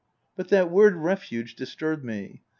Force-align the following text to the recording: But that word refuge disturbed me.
But 0.35 0.47
that 0.47 0.71
word 0.71 0.95
refuge 0.95 1.53
disturbed 1.55 2.03
me. 2.03 2.41